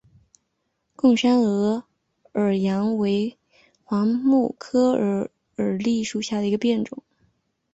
[0.95, 1.83] 贡山鹅
[2.33, 3.37] 耳杨为
[3.85, 7.03] 桦木科鹅耳枥属下的一个变种。